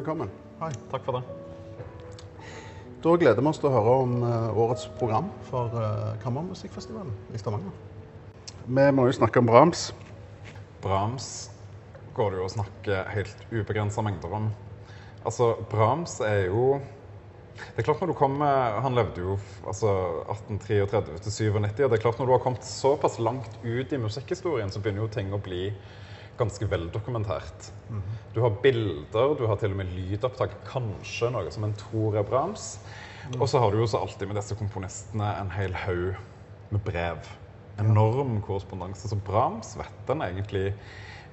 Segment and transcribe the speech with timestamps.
[0.00, 0.30] Velkommen.
[0.60, 0.70] Hei.
[0.90, 1.24] Takk for det.
[3.04, 7.40] Da gleder vi oss til å høre om eh, årets program for uh, Kammermusikkfestivalen i
[7.40, 7.74] Stavanger.
[8.64, 9.90] Vi må jo snakke om Brahms.
[10.84, 11.28] Brahms
[12.16, 14.50] går det jo å snakke helt ubegrensa mengder om.
[15.26, 16.80] Altså, Brahms er jo
[17.60, 19.38] Det er klart når du kommer Han levde jo
[19.68, 19.90] altså
[20.32, 24.00] 1833 til 97, og det er klart når du har kommet såpass langt ut i
[24.00, 25.68] musikkhistorien, så begynner jo ting å bli
[26.40, 27.68] ganske veldokumentert.
[28.32, 32.24] Du har bilder, du har til og med lydopptak, kanskje noe som en tror er
[32.24, 32.78] Brahms.
[33.36, 36.16] Og så har du jo så alltid med disse komponistene en hel haug
[36.72, 37.28] med brev.
[37.80, 39.10] Enorm korrespondanse.
[39.10, 40.70] Så Brahms vet en egentlig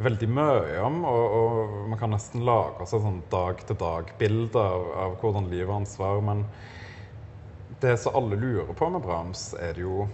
[0.04, 5.50] veldig mye om, og, og man kan nesten lage seg sånn dag-til-dag-bilde av, av hvordan
[5.52, 6.22] livet hans var.
[6.26, 6.46] Men
[7.82, 10.08] det som alle lurer på med Brahms, er det jo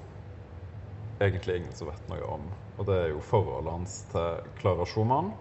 [1.23, 2.49] egentlig ingen som vet noe om.
[2.77, 5.33] Og det er jo forholdet hans til Clara Schumann,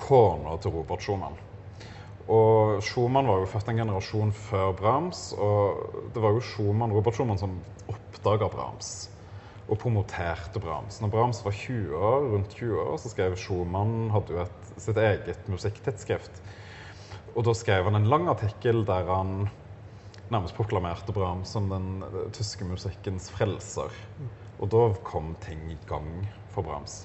[0.00, 1.36] kona til Robert Schumann.
[2.24, 7.16] Og Schumann var jo født en generasjon før Brahms, og det var jo Schumann, Robert
[7.16, 7.60] Schumann som
[7.92, 8.94] oppdaga Brahms
[9.64, 11.00] og promoterte Brahms.
[11.00, 14.98] Når Brahms var 20 år, rundt 20 år, så skrev Schumann hadde jo et, sitt
[15.00, 16.42] eget musikktidsskrift.
[17.34, 19.48] Og da skrev han en lang artikkel der han
[20.30, 23.92] nærmest proklamerte Brahms som den eh, tyske musikkens frelser.
[24.60, 26.10] Og da kom ting i gang
[26.54, 27.04] for Brahms.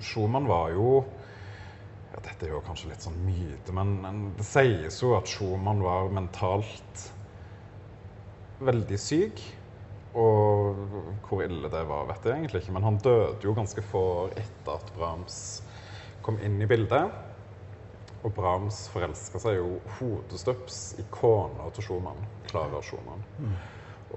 [0.00, 1.04] Schumann var jo
[2.12, 6.08] ja, Dette er jo kanskje litt sånn myte, men, det sies jo at Schumann var
[6.14, 7.06] mentalt
[8.64, 9.42] veldig syk.
[10.16, 10.82] Og
[11.28, 12.74] hvor ille det var, vet jeg egentlig ikke.
[12.76, 15.38] Men han døde jo ganske få år etter at Brahms
[16.24, 17.12] kom inn i bildet.
[18.24, 23.22] Og Brahms forelska seg jo hodestups i kona til Schumann, Klara Schumann.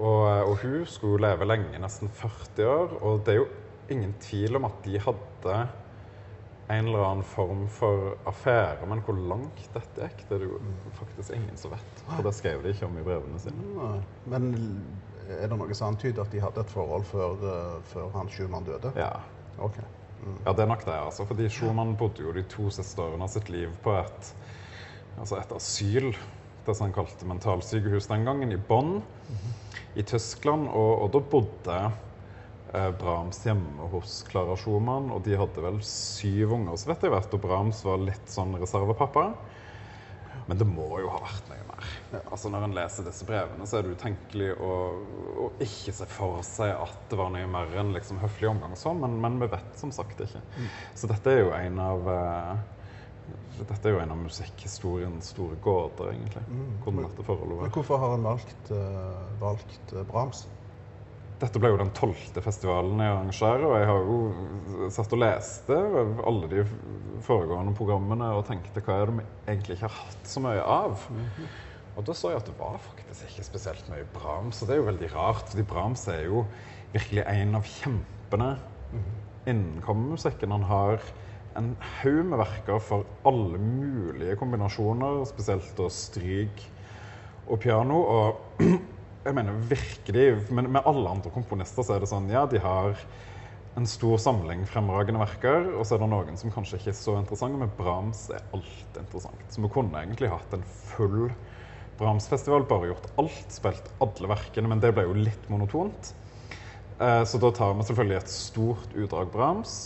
[0.00, 2.96] Og, og hun skulle leve lenge, nesten 40 år.
[3.04, 3.50] Og det er jo
[3.92, 5.60] ingen tvil om at de hadde
[6.70, 8.86] en eller annen form for affære.
[8.88, 10.60] Men hvor langt dette gikk, det er det jo
[10.98, 12.04] faktisk ingen som vet.
[12.08, 13.92] For det skrev de ikke om i brevene sine.
[14.30, 14.52] Men
[15.38, 18.66] er det noe som antyder at de hadde et forhold før, eh, før han Schumann
[18.66, 18.92] døde?
[18.98, 19.12] Ja.
[19.60, 19.78] Ok.
[20.44, 20.96] Ja, det er nok det.
[20.96, 21.24] altså.
[21.24, 24.34] Fordi Schumann bodde jo de to siste årene av sitt liv på et,
[25.16, 26.10] altså et asyl,
[26.66, 29.00] det som han kalte mentalsykehus den gangen, i Bonn
[29.96, 30.68] i Tyskland.
[30.68, 31.78] Og, og da bodde
[32.74, 37.16] eh, Brahms hjemme hos Clara Schumann, og de hadde vel syv unger, så vet jeg
[37.16, 39.30] vet, og Brahms var litt sånn reservepappa.
[40.50, 41.84] Men det må jo ha vært noe mer.
[42.24, 44.72] Altså Når en leser disse brevene, så er det utenkelig å,
[45.44, 48.80] å ikke se for seg at det var noe mer enn liksom høflig omgang og
[48.80, 50.42] sånn, men, men vi vet som sagt ikke.
[50.98, 52.68] Så dette er jo en av eh,
[53.60, 56.42] dette er jo en av musikkhistoriens store gåter, egentlig.
[56.82, 60.48] Hvordan dette forholdet Men hvorfor har han valgt, uh, valgt eh, Brahms?
[61.40, 65.76] Dette ble jo den tolvte festivalen jeg arrangerer, og jeg har jo satt og leste
[66.28, 66.64] alle de
[67.24, 71.06] foregående programmene og tenkte hva er det vi egentlig ikke har hatt så mye av?
[71.96, 74.82] Og da så jeg at det var faktisk ikke spesielt mye Brahms, og det er
[74.82, 76.44] jo veldig rart, fordi Brahms er jo
[76.92, 78.52] virkelig en av kjempene
[79.48, 80.52] innen kammermusikken.
[80.54, 81.00] Han har
[81.58, 86.62] en haug med verker for alle mulige kombinasjoner, spesielt da stryk
[87.48, 88.00] og piano.
[88.04, 88.60] Og
[89.24, 92.96] jeg mener virkelig Men med alle andre komponister så er det sånn Ja, de har
[93.78, 97.12] en stor samling fremragende verker, og så er det noen som kanskje ikke er så
[97.20, 99.44] interessante, men Brahms er alt interessant.
[99.46, 101.30] Så vi kunne egentlig hatt en full
[102.00, 106.10] Brahms-festival, bare gjort alt, spilt alle verkene, men det ble jo litt monotont.
[106.98, 109.78] Eh, Så da tar vi selvfølgelig et stort utdrag Brahms,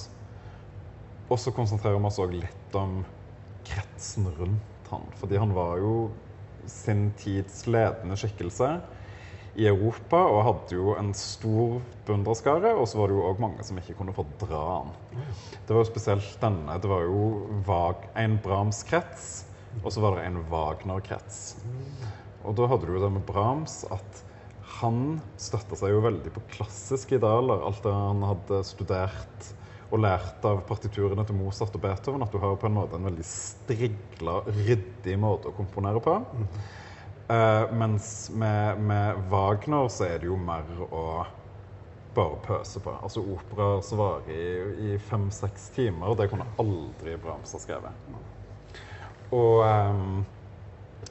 [1.28, 3.02] og så konsentrerer vi oss òg litt om
[3.68, 5.12] kretsen rundt han.
[5.20, 5.94] Fordi han var jo
[6.66, 8.72] sin tids ledende skikkelse
[9.54, 11.78] i Europa og hadde jo en stor
[12.08, 12.74] beundrerskare.
[12.74, 14.92] Og så var det jo òg mange som ikke kunne fordra han.
[15.64, 16.78] Det var jo spesielt denne.
[16.82, 17.24] Det var jo
[17.66, 19.32] Vag en Brahms-krets,
[19.82, 21.40] og så var det en Wagner-krets.
[22.44, 24.22] Og da hadde du jo det med Brahms at
[24.80, 27.62] han støtta seg jo veldig på klassiske idealer.
[27.62, 29.52] Alt det han hadde studert
[29.94, 32.24] og lært av partiturene til Mozart og Beethoven.
[32.24, 36.16] At du har på en måte en veldig strigla, ryddig måte å komponere på.
[37.28, 41.24] Eh, mens med, med Wagner så er det jo mer å
[42.14, 42.92] bare pøse på.
[43.02, 48.04] Altså operaer som varer i, i fem-seks timer, det kunne aldri Brahms ha skrevet.
[49.34, 50.20] Og, um,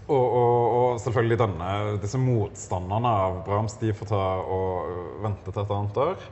[0.05, 1.71] og, og, og selvfølgelig denne,
[2.03, 4.23] disse motstanderne av Brahms de får ta
[4.53, 6.29] og vente til et annet år.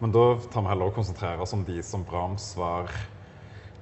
[0.00, 2.92] Men da tar vi heller og konsentrerer oss om de som Brahms var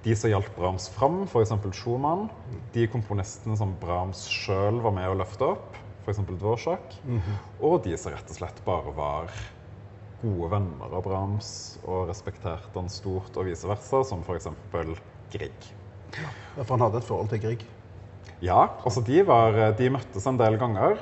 [0.04, 1.54] de som hjalp Brahms fram, f.eks.
[1.72, 2.28] Schumann,
[2.74, 6.20] de komponistene som Brahms sjøl var med å løfte opp, f.eks.
[6.28, 6.98] Dvorak,
[7.64, 9.32] og de som rett og slett bare var
[10.24, 11.48] gode venner av Brahms
[11.84, 14.50] og respekterte han stort, og vice versa, som f.eks.
[15.32, 15.72] Grieg.
[16.14, 16.28] Ja,
[16.60, 17.64] For han hadde et forhold til Grieg.
[18.44, 21.00] Ja, altså de, var, de møttes en del ganger.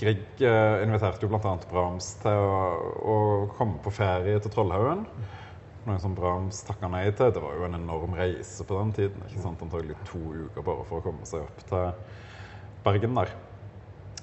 [0.00, 1.54] Grieg eh, inviterte jo bl.a.
[1.68, 2.58] Brahms til å,
[3.04, 3.16] å
[3.58, 5.04] komme på ferie til Trollhaugen.
[5.82, 7.32] Noe som Brahms takka nei til.
[7.34, 9.22] Det var jo en enorm reise på den tiden.
[9.26, 9.62] ikke sant?
[9.64, 11.88] Antagelig to uker bare for å komme seg opp til
[12.84, 13.32] Bergen der.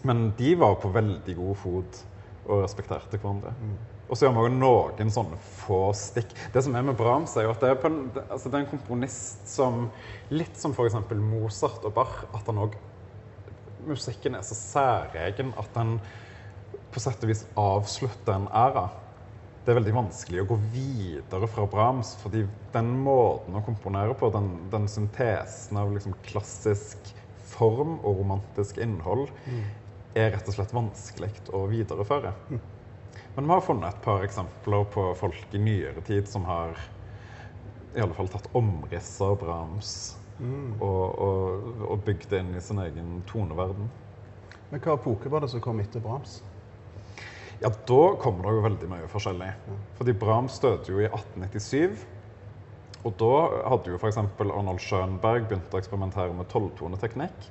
[0.08, 2.04] Men de var på veldig god fot
[2.46, 3.52] og respekterte hverandre.
[4.10, 6.32] Og så gjør vi jo noen sånne få stikk.
[6.54, 8.64] Det som er med Brahms, er jo at det er, på en, altså det er
[8.64, 9.90] en komponist som
[10.32, 10.96] Litt som f.eks.
[11.20, 12.80] Mozart og Bach, at han òg
[13.90, 16.00] Musikken er så særegen at den
[16.92, 18.90] på sett og vis avslutter en æra.
[19.70, 22.40] Det er veldig vanskelig å gå videre fra Brahms, fordi
[22.74, 27.12] den måten å komponere på, den, den syntesen av liksom klassisk
[27.52, 29.30] form og romantisk innhold,
[30.18, 32.34] er rett og slett vanskelig å videreføre.
[32.50, 36.74] Men vi har funnet et par eksempler på folk i nyere tid som har
[37.94, 39.96] i alle fall tatt omriss av Brahms
[40.42, 43.94] og, og, og bygd det inn i sin egen toneverden.
[44.74, 46.40] Men hva epoke var det som kom etter Brahms?
[47.60, 49.50] Ja, da kommer det jo veldig mye forskjellig.
[49.98, 52.06] Fordi Brahms døde jo i 1897.
[53.08, 53.34] Og da
[53.72, 54.20] hadde jo f.eks.
[54.20, 57.50] Arnold Schönberg begynt å eksperimentere med tolvtoneteknikk.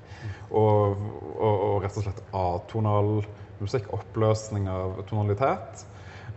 [0.49, 1.05] Og,
[1.37, 3.13] og, og rett og slett atonal
[3.61, 5.87] musikk, oppløsning av tonalitet.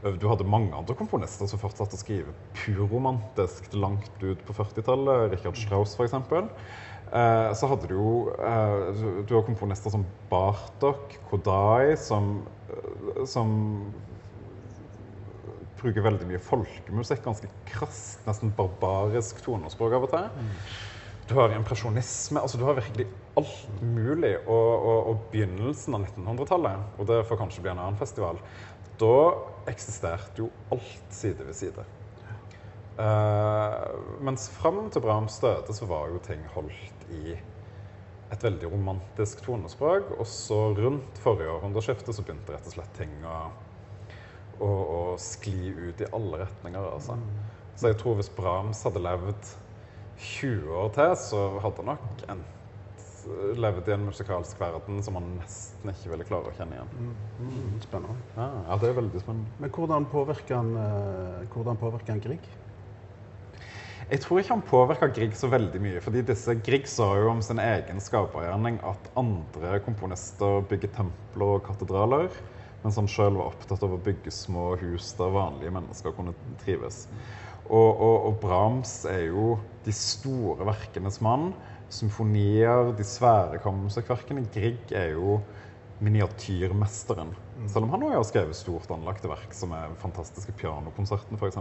[0.01, 5.27] Du hadde mange andre komponister som fortsatte å skrive purromantisk langt ut på 40-tallet.
[5.35, 6.15] Richard Strauss, f.eks.
[7.11, 12.37] Eh, så hadde du jo eh, du har komponister som Bartok, Kodai, som,
[12.71, 13.51] eh, som
[15.81, 17.23] bruker veldig mye folkemusikk.
[17.25, 20.31] Ganske krast, nesten barbarisk tonespråk av og til.
[21.27, 22.39] Du har impresjonisme.
[22.39, 23.09] altså Du har virkelig
[23.39, 24.37] alt mulig.
[24.45, 28.39] Og, og, og begynnelsen av 1900-tallet, og det får kanskje bli en annen festival,
[29.01, 29.15] da
[29.71, 31.85] eksisterte jo alt side ved side.
[32.99, 33.77] Eh,
[34.23, 37.35] mens fram til Brahms døde, så var jo ting holdt i
[38.31, 40.13] et veldig romantisk tonespråk.
[40.19, 43.39] Og så rundt forrige århundreskifte så begynte rett og slett ting å,
[44.59, 46.87] å, å skli ut i alle retninger.
[46.93, 47.17] Altså.
[47.75, 49.53] Så jeg tror hvis Brahms hadde levd
[50.21, 52.57] 20 år til, så hadde han nok endt
[53.61, 57.11] levd i en musikalsk verden som han nesten ikke ville klare å kjenne igjen.
[57.37, 58.17] Mm, spennende.
[58.33, 59.53] Ja, ja det er veldig spennende.
[59.61, 62.49] Men hvordan påvirker han, eh, hvordan påvirker han Grieg?
[64.11, 65.99] Jeg tror ikke han påvirka Grieg så veldig mye.
[66.03, 71.63] fordi disse Grieg sa jo om sin egen skapergjerning at andre komponister bygger templer og
[71.63, 72.27] katedraler,
[72.83, 77.05] mens han sjøl var opptatt av å bygge små hus der vanlige mennesker kunne trives.
[77.69, 79.53] Og, og, og Brahms er jo
[79.85, 81.53] de store verkenes mann.
[81.87, 84.43] Symfonier, de svære kammermusikkverkene.
[84.51, 85.39] Grieg er jo
[86.01, 87.35] miniatyrmesteren.
[87.69, 91.59] Selv om han òg har skrevet stort anlagte verk, som er fantastiske pianokonserten f.eks.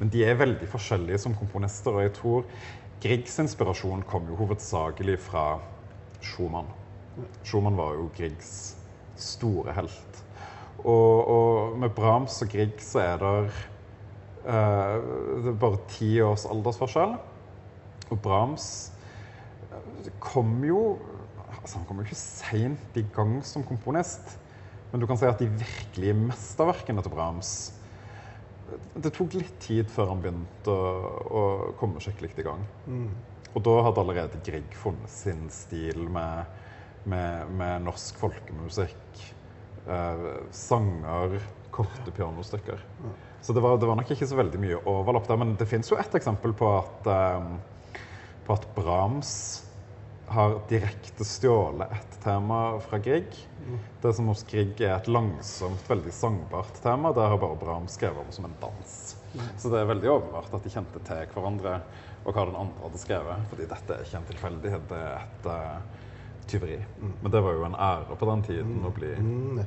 [0.00, 2.50] Men de er veldig forskjellige som komponister, og jeg tror
[3.02, 5.46] Griegs inspirasjon kom jo hovedsakelig fra
[6.24, 6.68] Schumann.
[7.46, 8.74] Schumann var jo Griegs
[9.20, 10.22] store helt.
[10.84, 13.32] Og, og med Brahms og Grieg så er det
[14.46, 14.96] uh,
[15.42, 17.16] det er bare ti års aldersforskjell.
[18.06, 18.92] Og Brahms
[19.72, 20.82] eh, kom jo
[21.62, 24.36] altså Han kom jo ikke seint i gang som komponist.
[24.92, 27.50] Men du kan si at de virkelige mesterverkene til Brahms
[28.94, 31.42] Det tok litt tid før han begynte å, å
[31.80, 32.62] komme skikkelig i gang.
[33.56, 36.44] Og da hadde allerede Grieg funnet sin stil med,
[37.08, 39.22] med, med norsk folkemusikk.
[39.86, 41.38] Eh, sanger,
[41.70, 42.82] korte pianostykker.
[43.40, 45.38] Så det var, det var nok ikke så veldig mye overlapp der.
[45.40, 48.00] Men det fins jo ett eksempel på at, eh,
[48.46, 49.32] på at Brahms
[50.26, 53.36] har direkte stjålet et tema fra Grieg.
[54.02, 58.24] Det som hos Grieg er et langsomt, veldig sangbart tema, det har bare Brahms skrevet
[58.24, 58.96] om som en dans.
[59.58, 61.78] Så det er veldig åpenbart at de kjente til hverandre
[62.26, 63.46] og hva den andre hadde skrevet.
[63.52, 66.06] Fordi dette er ikke en tilfeldighet, det er et uh,
[66.50, 66.78] tyveri.
[66.98, 69.12] Men det var jo en ære på den tiden å bli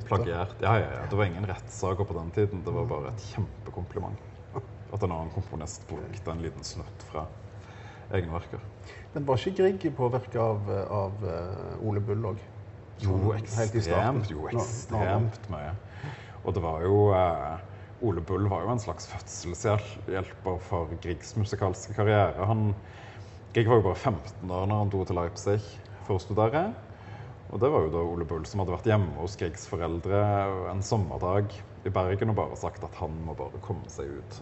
[0.08, 0.56] plagiert.
[0.64, 1.04] Ja, ja, ja.
[1.08, 2.64] Det var ingen rettssaker på den tiden.
[2.66, 4.28] Det var bare et kjempekompliment.
[4.94, 7.24] At en annen komponist brukte en liten snutt fra
[8.16, 8.62] egne verker.
[9.14, 12.42] Men var ikke Grieg påvirka av, av eh, Ole Bull òg?
[13.00, 13.80] Jo, starten.
[13.80, 14.30] ekstremt.
[14.30, 15.74] Jo, ekstremt mye.
[16.44, 17.64] Og det var jo eh,
[18.06, 22.46] Ole Bull var jo en slags fødselshjelper for Griegs musikalske karriere.
[22.48, 22.70] Han,
[23.54, 25.58] Grieg var jo bare 15 år når han dro til Leipzig
[26.06, 26.70] for å studere.
[27.50, 30.22] Og det var jo da Ole Bull som hadde vært hjemme hos Griegs foreldre
[30.70, 31.52] en sommerdag
[31.84, 34.40] i Bergen og bare sagt at han må bare komme seg ut.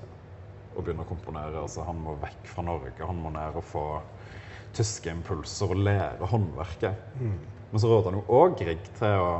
[0.78, 1.62] Å begynne å komponere.
[1.62, 3.84] Altså, han må vekk fra Norge, han må ned og få
[4.76, 7.08] tyske impulser og lære håndverket.
[7.18, 9.32] Men så råder han jo òg Grieg til å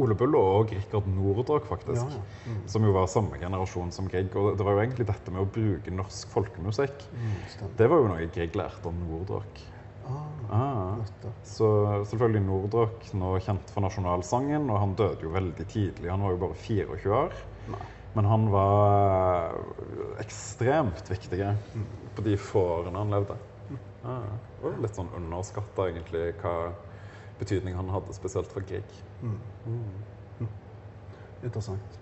[0.00, 2.02] Ole Bull og Rikard Nordraak, faktisk.
[2.08, 2.56] Ja, ja.
[2.70, 4.32] Som jo var samme generasjon som Grieg.
[4.34, 7.04] Og det var jo egentlig dette med å bruke norsk folkemusikk.
[7.12, 7.34] Mm.
[7.78, 9.62] Det var jo noe Grieg lærte av Nordraak.
[10.06, 10.94] Ah, Ah.
[11.42, 11.68] Så
[12.06, 16.10] selvfølgelig Nordraak, nå kjent for nasjonalsangen, og han døde jo veldig tidlig.
[16.10, 17.32] Han var jo bare 24 år.
[17.74, 17.86] Nei.
[18.16, 19.52] Men han var
[20.22, 21.42] ekstremt viktig
[22.16, 23.36] på de få årene han levde.
[24.06, 24.14] Ja,
[24.80, 26.72] litt sånn underskatta egentlig hva
[27.36, 28.88] betydning han hadde, spesielt for Grieg.
[31.44, 32.00] Interessant.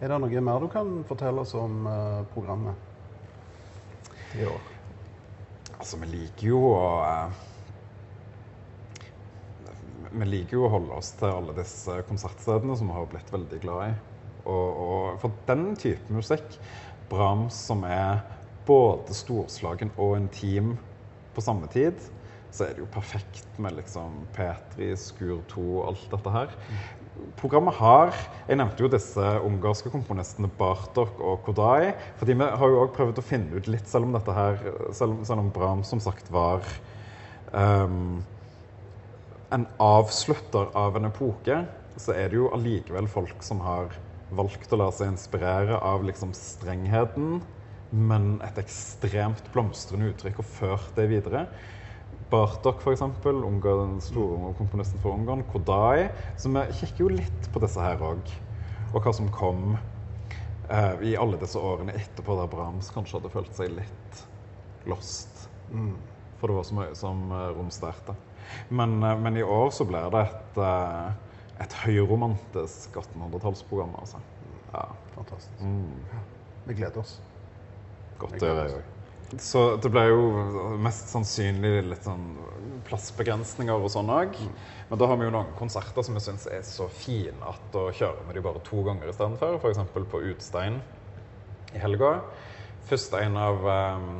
[0.00, 2.74] Er det noe mer du kan fortelle oss om uh, programmet
[4.40, 4.72] i år?
[5.76, 7.28] Altså, vi liker jo å uh,
[10.16, 13.60] Vi liker jo å holde oss til alle disse konsertstedene som vi har blitt veldig
[13.64, 14.15] glad i.
[14.46, 16.58] Og, og for den type musikk,
[17.10, 18.22] Brahms som er
[18.66, 20.74] både storslagen og intim
[21.36, 22.00] på samme tid,
[22.56, 26.54] så er det jo perfekt med liksom Petri, Skur 2, alt dette her.
[27.36, 28.14] Programmet har
[28.48, 31.94] Jeg nevnte jo disse ungarske komponistene Bartok og Kodai.
[32.16, 34.58] fordi vi har jo også prøvd å finne ut litt, selv om dette her
[34.92, 36.64] Selv, selv om Brahms som sagt var
[37.52, 38.22] um,
[39.52, 41.64] en avslutter av en epoke,
[41.96, 43.92] så er det jo allikevel folk som har
[44.34, 47.40] valgt å la seg inspirere av liksom strengheten,
[47.94, 51.46] men et ekstremt blomstrende uttrykk, og ført det videre.
[52.30, 55.44] Bartok, f.eks., den store komponisten for Ungarn.
[55.46, 56.08] Kodai.
[56.38, 58.32] Så vi kikker jo litt på disse her òg.
[58.92, 63.54] Og hva som kom eh, i alle disse årene etterpå, der Brahms kanskje hadde følt
[63.54, 64.24] seg litt
[64.90, 65.46] lost.
[66.40, 68.16] For det var så mye som eh, romsterte.
[68.68, 71.14] Men, eh, men i år så blir det et, eh,
[71.62, 74.20] et høyromantisk 1800-tallsprogram, altså.
[74.72, 75.62] Ja, Fantastisk.
[75.62, 76.20] Mm.
[76.66, 77.16] Vi gleder oss.
[78.18, 78.92] godt å gjøre, jeg òg.
[79.42, 82.28] Så det ble jo mest sannsynlig litt sånn
[82.86, 84.36] plassbegrensninger og sånn òg.
[84.90, 87.88] Men da har vi jo noen konserter som vi syns er så fine at å
[87.90, 89.58] kjøre med de bare to ganger istedenfor.
[89.58, 89.82] F.eks.
[90.12, 90.78] på Utstein
[91.74, 92.20] i helga.
[92.86, 94.10] Først en av um,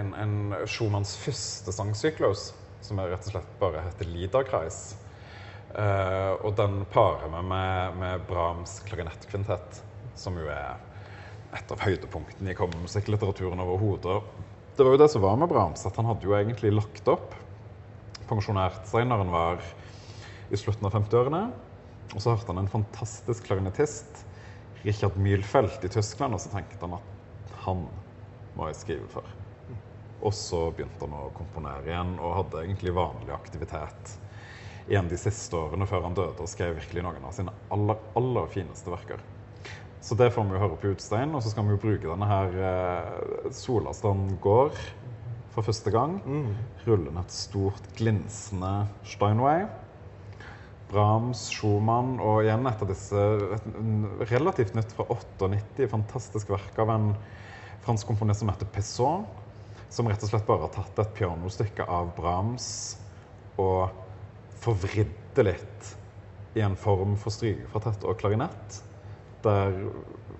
[0.00, 2.52] en, en Schumanns første sangsyklus,
[2.82, 4.94] som rett og slett bare heter Liederkreis.
[5.72, 9.78] Eh, og den parer vi med, med Brahms klarinettkvintett,
[10.18, 10.80] som jo er
[11.56, 14.18] et av høydepunktene i kammermusikklitteraturen overhodet.
[14.76, 17.36] Det var jo det som var med Brahms, at han hadde jo egentlig lagt opp.
[18.28, 19.64] Pensjonert seg når han var
[20.52, 21.42] i slutten av 50-årene.
[22.12, 24.26] Og så hørte han en fantastisk klarinettist,
[24.82, 27.86] Richard Mühlfeldt i Tyskland, og så tenkte han at han
[28.58, 29.28] må jeg skrive for.
[30.22, 34.18] Og så begynte han å komponere igjen, og hadde egentlig vanlig aktivitet
[34.88, 38.50] igjen de siste årene før han døde, og skrev virkelig noen av sine aller, aller
[38.52, 39.22] fineste verker.
[40.02, 42.26] Så det får vi jo høre på Utstein, og så skal vi jo bruke denne
[42.26, 44.74] her eh, Solastrand gård
[45.54, 46.16] for første gang.
[46.86, 48.72] Rulle ned et stort, glinsende
[49.06, 49.68] Steinway.
[50.92, 53.22] Brahms, Schumann og igjen et av disse
[53.56, 53.68] et,
[54.28, 57.12] relativt nytt fra 98, fantastisk verk av en
[57.86, 59.24] fransk komponist som heter Pesson,
[59.92, 62.68] som rett og slett bare har tatt et pianostykke av Brahms
[63.60, 64.01] og
[64.62, 65.92] forvridd det litt
[66.54, 68.82] i en form for strykekvartett og klarinett,
[69.42, 69.74] der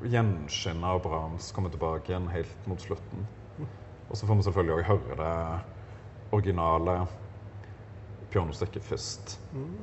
[0.02, 3.26] gjenskinnet av Brahms kommer tilbake igjen helt mot slutten.
[4.12, 5.34] Og så får vi selvfølgelig òg høre det
[6.36, 6.96] originale
[8.32, 9.36] pianostykket først.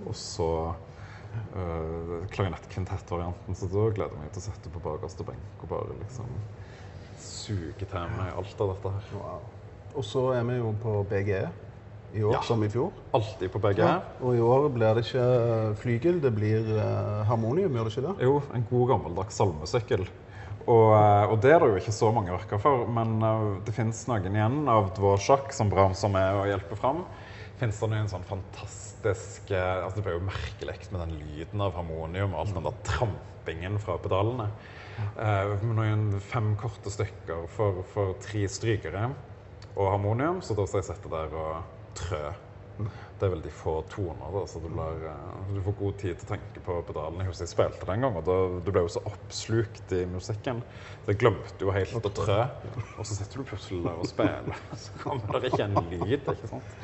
[0.06, 3.58] Og så uh, klarinettkvintettvarianten.
[3.58, 6.30] Så da gleder jeg meg til å sette på bakerste benk og bare liksom
[7.20, 9.10] suge til meg alt av dette her.
[9.18, 9.50] Wow.
[9.98, 11.48] Og så er vi jo på BGE
[12.14, 12.42] i år Ja.
[12.42, 12.92] som i fjor.
[13.14, 13.90] Alltid på begge.
[14.22, 18.16] Og i år blir det ikke flygel, det blir eh, harmonium, gjør det ikke det?
[18.26, 20.08] Jo, en god gammeldags salmesykkel.
[20.70, 23.74] Og, eh, og det er det jo ikke så mange verker for, men eh, det
[23.74, 27.06] fins noen igjen av Dvorak som Brahms er med å hjelpe fram.
[27.60, 31.74] Fins det noen sånn fantastisk eh, altså Det ble jo merkelig med den lyden av
[31.76, 34.50] harmonium og all den der trampingen fra pedalene.
[35.16, 39.10] Eh, noen fem korte stykker for, for tre strykere
[39.80, 42.28] og harmonium, så da skal jeg sette der og trø.
[42.80, 46.24] Det er veldig få toner, da, så du, lar, eh, du får god tid til
[46.24, 47.26] å tenke på pedalene.
[47.26, 48.16] Jeg husker jeg spilte den gangen.
[48.16, 50.62] gang, og da, du ble jo så oppslukt i musikken.
[51.04, 52.38] Så jeg glemte jo helt å trø.
[52.96, 56.24] Og så sitter du plutselig der og spiller, så kommer det ikke en lyd.
[56.24, 56.80] ikke sant?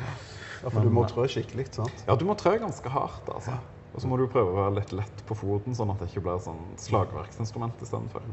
[0.66, 2.04] Ja, for du må trø skikkelig, sant?
[2.10, 3.56] Ja, du må trø ganske hardt, altså.
[3.96, 6.26] Og så må du prøve å være litt lett på foten, sånn at det ikke
[6.26, 8.26] blir sånn slagverksinstrument istedenfor.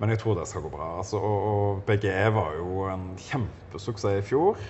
[0.00, 0.86] Men jeg tror det skal gå bra.
[1.02, 4.62] Altså, og, og BGE var jo en kjempesuksess i fjor.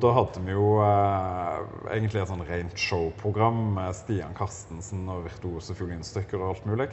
[0.00, 1.58] Da hadde vi jo eh,
[1.94, 6.88] egentlig et sånn rent showprogram med Stian Karstensen og virtuose fiolinstykker og alt mulig.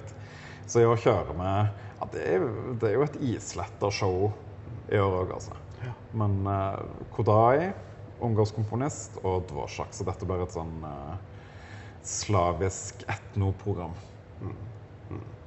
[0.67, 2.45] Så i år kjører vi ja, det, er,
[2.81, 4.31] det er jo et isletta show
[4.91, 5.55] i år òg, altså.
[5.83, 5.93] Ja.
[6.17, 7.71] Men eh, Kodai,
[8.25, 9.95] ungarsk komponist, og Dvorsak.
[9.95, 11.15] Så dette blir et sånn eh,
[12.05, 13.95] slavisk etnoprogram.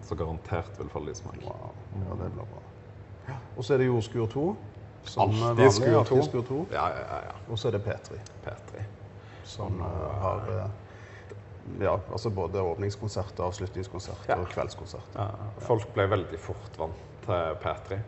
[0.09, 1.37] Så garantert vil falle i smak.
[1.45, 1.71] Wow.
[1.95, 3.37] Ja, det blir bra.
[3.57, 4.45] Og så er det Jordskur 2.
[5.09, 6.23] Som Alltid Skur 2.
[6.23, 6.67] Skur 2.
[6.73, 7.19] Ja, ja, ja.
[7.29, 7.35] ja.
[7.49, 8.83] Og så er det P3, P3.
[9.49, 9.87] som uh,
[10.21, 10.71] har eh,
[11.81, 14.37] ja, altså både åpningskonsert, avslutningskonsert Ja.
[14.37, 15.17] og kveldskonsert.
[15.17, 15.29] Ja,
[15.65, 18.01] folk ble veldig fort vant til P3.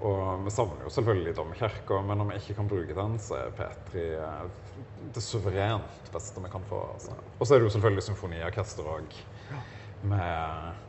[0.00, 3.56] Og vi savner jo selvfølgelig domkirka, men om vi ikke kan bruke den, så er
[3.58, 4.44] P3 eh,
[5.14, 6.80] det suverent beste vi kan få.
[6.94, 7.16] Altså.
[7.38, 9.18] Og så er det jo selvfølgelig symfoniorkester òg,
[10.08, 10.86] med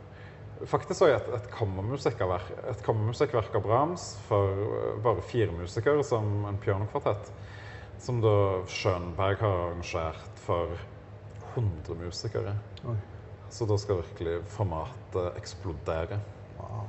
[0.62, 6.44] Faktisk også et, et kammermusikkverk et kammermusikkverk av Brahms for eh, bare fire musikere, som
[6.46, 7.32] en pianokvartett.
[8.02, 10.76] Som da Schönberg har arrangert for
[11.54, 12.54] 100 musikere.
[12.86, 12.94] Oi.
[13.50, 16.20] Så da skal virkelig formatet eksplodere.
[16.60, 16.86] Wow.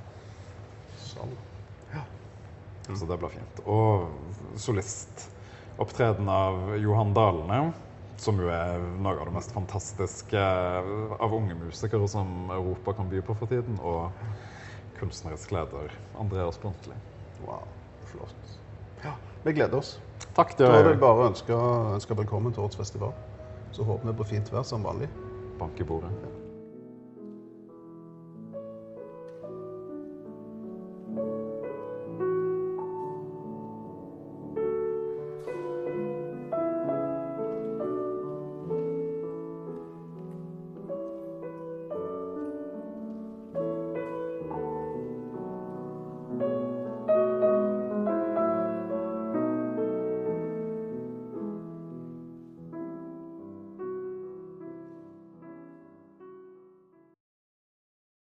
[1.01, 1.33] Sånn.
[2.89, 3.61] Så det ble fint.
[3.69, 4.09] Og
[4.59, 7.61] solistopptreden av Johan Dalene,
[8.19, 13.23] som jo er noe av det mest fantastiske av unge musikere som Europa kan by
[13.25, 13.79] på for tiden.
[13.79, 14.11] Og
[14.99, 16.95] kunstnerisk leder Andreas Bruntli.
[17.45, 17.67] wow.
[18.05, 18.59] Flott.
[19.03, 19.99] Ja, vi gleder oss.
[20.35, 21.55] Takk, Da vil jeg bare ønske,
[21.95, 23.13] ønske velkommen til årets festival.
[23.71, 25.09] Så håper vi på fint vær som vanlig.
[25.59, 26.11] Bank i bordet.